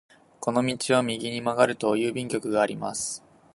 [0.39, 3.23] この道を右に曲がると郵便局があります。